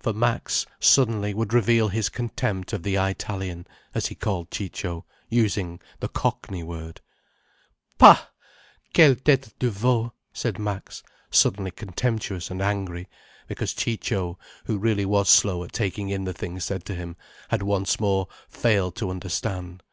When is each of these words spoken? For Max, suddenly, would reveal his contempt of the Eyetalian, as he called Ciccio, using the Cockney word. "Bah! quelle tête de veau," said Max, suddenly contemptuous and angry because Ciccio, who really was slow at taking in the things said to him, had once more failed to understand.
For 0.00 0.12
Max, 0.12 0.66
suddenly, 0.80 1.32
would 1.32 1.52
reveal 1.54 1.86
his 1.86 2.08
contempt 2.08 2.72
of 2.72 2.82
the 2.82 2.98
Eyetalian, 2.98 3.64
as 3.94 4.06
he 4.06 4.16
called 4.16 4.50
Ciccio, 4.50 5.04
using 5.28 5.78
the 6.00 6.08
Cockney 6.08 6.64
word. 6.64 7.00
"Bah! 7.96 8.26
quelle 8.92 9.14
tête 9.14 9.56
de 9.60 9.70
veau," 9.70 10.12
said 10.32 10.58
Max, 10.58 11.04
suddenly 11.30 11.70
contemptuous 11.70 12.50
and 12.50 12.60
angry 12.60 13.06
because 13.46 13.72
Ciccio, 13.72 14.36
who 14.64 14.78
really 14.78 15.04
was 15.04 15.28
slow 15.28 15.62
at 15.62 15.72
taking 15.74 16.08
in 16.08 16.24
the 16.24 16.32
things 16.32 16.64
said 16.64 16.84
to 16.86 16.96
him, 16.96 17.14
had 17.50 17.62
once 17.62 18.00
more 18.00 18.26
failed 18.48 18.96
to 18.96 19.10
understand. 19.10 19.84